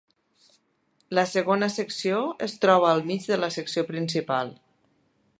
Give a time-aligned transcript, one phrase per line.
[1.17, 4.51] La segona secció es troba al mig de la secció principal.